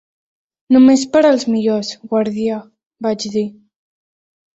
[0.75, 2.57] "Només per als millors, guardià",
[3.09, 3.45] vaig dir.